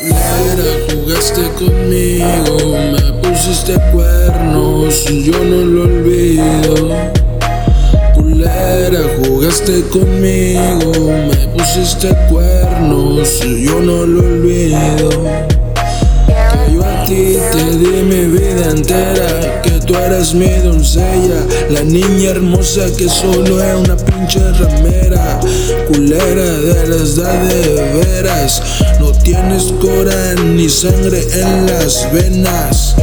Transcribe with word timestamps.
Culera, 0.00 0.70
jugaste 0.90 1.42
conmigo, 1.56 2.76
me 2.90 3.12
pusiste 3.22 3.74
cuernos, 3.92 5.04
yo 5.04 5.38
no 5.44 5.64
lo 5.64 5.82
olvido. 5.84 6.88
Culera, 8.16 9.02
jugaste 9.18 9.82
conmigo, 9.82 11.12
me 11.28 11.46
pusiste 11.56 12.08
cuernos, 12.28 13.38
yo 13.38 13.80
no 13.80 14.04
lo 14.04 14.20
olvido. 14.20 15.08
Que 16.26 16.74
yo 16.74 16.84
a 16.84 17.04
ti 17.04 17.38
te 17.52 17.64
di 17.78 18.02
mi 18.02 18.36
vida 18.36 18.70
entera, 18.70 19.62
que 19.62 19.78
tú 19.86 19.94
eras 19.94 20.34
mi 20.34 20.48
doncella, 20.48 21.46
la 21.70 21.84
niña 21.84 22.30
hermosa 22.30 22.82
que 22.98 23.08
solo 23.08 23.62
es 23.62 23.76
una 23.76 23.96
pinche 23.96 24.40
ramera. 24.54 25.31
Culera 25.92 26.42
de 26.42 26.88
las 26.88 27.16
da 27.16 27.44
de 27.44 27.92
veras, 27.92 28.62
no 28.98 29.12
tienes 29.12 29.64
cora 29.78 30.34
ni 30.42 30.66
sangre 30.66 31.22
en 31.34 31.66
las 31.66 32.10
venas. 32.10 32.96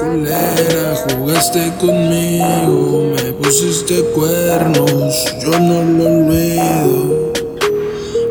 Culera, 0.00 0.96
jugaste 1.06 1.70
conmigo, 1.78 3.12
me 3.14 3.32
pusiste 3.34 4.04
cuernos, 4.14 5.14
yo 5.42 5.60
no 5.60 5.82
lo 5.82 6.06
olvido. 6.06 7.32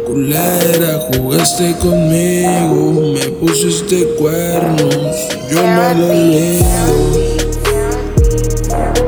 Culera, 0.08 1.08
jugaste 1.14 1.76
conmigo, 1.78 3.14
me 3.14 3.30
pusiste 3.30 4.08
cuernos, 4.18 5.16
yo 5.52 5.62
no 5.62 5.94
lo 5.94 6.06
olvido. 6.08 7.13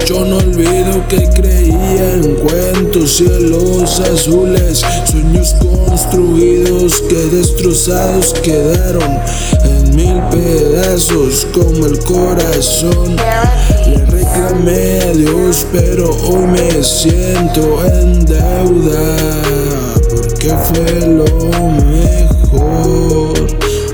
Yo 0.07 0.23
no 0.23 0.37
olvido 0.37 1.07
que 1.07 1.27
creía 1.29 2.13
en 2.13 2.35
cuentos, 2.35 3.17
cielos 3.17 3.99
azules, 3.99 4.83
sueños 5.05 5.55
construidos 5.59 7.01
que 7.09 7.15
destrozados 7.35 8.33
quedaron 8.43 9.19
en 9.63 9.95
mil 9.95 10.21
pedazos 10.29 11.47
como 11.51 11.87
el 11.87 11.97
corazón. 11.99 13.15
Le 13.87 14.05
reclamé 14.05 14.99
a 15.01 15.11
Dios, 15.11 15.65
pero 15.71 16.11
hoy 16.27 16.45
me 16.47 16.83
siento 16.83 17.83
en 17.85 18.25
deuda 18.25 19.17
porque 20.09 20.53
fue 20.65 21.01
lo 21.07 21.25
mejor 21.83 23.33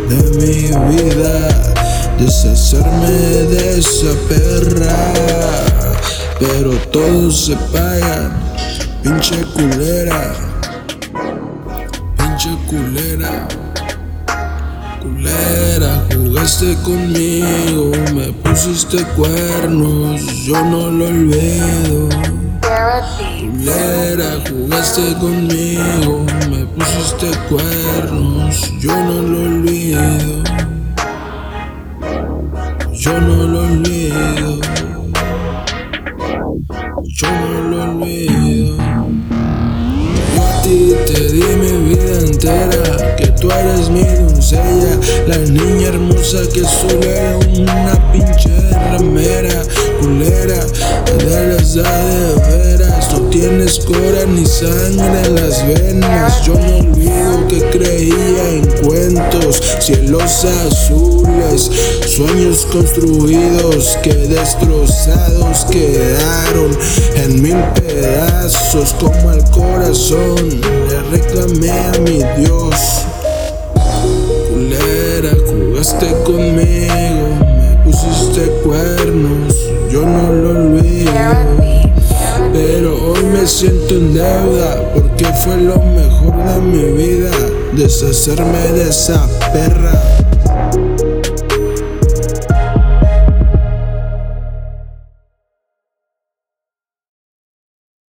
de 0.09 0.23
mi 0.39 0.94
vida 0.94 1.48
deshacerme 2.20 3.09
de 3.09 3.80
esa 3.80 4.14
perra. 4.28 5.81
Pero 6.40 6.72
todo 6.92 7.32
se 7.32 7.56
paga, 7.72 8.32
pinche 9.04 9.44
culera, 9.54 10.34
pinche 12.18 12.50
culera. 12.68 13.48
Culera, 15.02 16.06
jugaste 16.14 16.76
conmigo, 16.84 17.92
me 18.14 18.32
pusiste 18.34 19.04
cuernos, 19.16 20.22
yo 20.46 20.64
no 20.66 20.90
lo 20.90 21.06
olvido. 21.08 22.10
Culera, 23.40 24.42
jugaste 24.50 25.14
conmigo, 25.20 26.26
me 26.50 26.66
pusiste 26.66 27.30
cuernos, 27.50 28.72
yo 28.80 28.96
no 28.96 29.22
lo 29.22 29.42
olvido. 29.42 30.42
Yo 32.94 33.20
no 33.20 33.48
lo 33.48 33.60
olvido. 33.62 34.80
Yo 37.14 37.27
no 37.30 37.70
lo 37.70 37.83
olvido. 37.83 38.77
Yo 40.33 40.44
a 40.44 40.61
ti 40.61 40.94
te 41.05 41.20
di 41.33 41.44
mi 41.58 41.89
vida 41.89 42.20
entera, 42.20 43.16
que 43.17 43.27
tú 43.27 43.52
eres 43.52 43.89
mi 43.89 44.04
doncella, 44.04 44.98
la 45.27 45.38
niña 45.38 45.89
hermosa 45.89 46.39
que 46.54 46.64
solo 46.64 47.39
una 47.60 48.11
pinche 48.14 48.49
ramera, 48.92 49.61
culera, 49.99 50.66
de 51.17 51.48
las 51.48 51.73
de 51.73 51.83
veras, 52.48 53.11
no 53.11 53.20
tienes 53.30 53.80
cora 53.80 54.26
ni 54.28 54.45
sangre 54.45 55.22
en 55.26 55.36
las 55.36 55.67
venas. 55.67 56.45
Yo 56.45 56.54
no 56.54 56.78
olvido 56.78 57.01
cielos 59.81 60.45
azules, 60.45 61.71
sueños 62.05 62.67
construidos 62.71 63.97
que 64.03 64.14
destrozados 64.14 65.65
quedaron 65.65 66.69
en 67.15 67.42
mil 67.42 67.58
pedazos 67.73 68.93
como 68.99 69.31
el 69.31 69.43
corazón. 69.45 70.61
Le 70.87 71.17
reclamé 71.17 71.71
a 71.71 71.92
mi 72.02 72.19
Dios. 72.43 72.75
Culera, 74.49 75.36
jugaste 75.47 76.13
conmigo, 76.25 77.27
me 77.42 77.83
pusiste 77.83 78.52
cuernos, 78.63 79.55
yo 79.92 80.05
no 80.05 80.31
lo 80.31 80.49
olvido. 80.49 81.11
Pero 82.53 83.13
hoy 83.13 83.23
me 83.23 83.48
siento 83.48 83.95
en 83.95 84.13
deuda 84.13 84.93
porque 84.93 85.25
fue 85.25 85.58
lo 85.58 85.77
mejor 85.77 86.36
de 86.45 86.61
mi 86.61 86.83
vida 86.98 87.11
deshacerme 87.81 88.59
de 88.73 88.89
esa 88.89 89.27
perra. 89.52 90.20